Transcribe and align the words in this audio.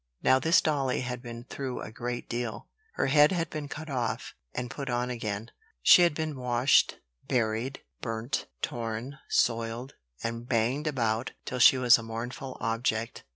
Now 0.23 0.39
this 0.39 0.61
dolly 0.61 1.01
had 1.01 1.21
been 1.21 1.43
through 1.43 1.81
a 1.81 1.91
great 1.91 2.27
deal. 2.27 2.67
Her 2.93 3.05
head 3.05 3.31
had 3.31 3.51
been 3.51 3.67
cut 3.67 3.87
off 3.87 4.33
(and 4.51 4.71
put 4.71 4.89
on 4.89 5.11
again); 5.11 5.51
she 5.83 6.01
had 6.01 6.15
been 6.15 6.35
washed, 6.39 6.97
buried, 7.27 7.81
burnt, 8.01 8.47
torn, 8.63 9.19
soiled, 9.29 9.93
and 10.23 10.49
banged 10.49 10.87
about 10.87 11.33
till 11.45 11.59
she 11.59 11.77
was 11.77 11.99
a 11.99 12.01
mournful 12.01 12.57
object. 12.59 13.25